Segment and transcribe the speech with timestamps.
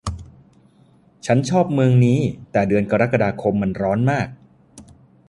[1.25, 2.19] ฉันชอบเมืองนี้
[2.51, 4.27] แต่เดือนกรกฎาคมมันร้อนมาก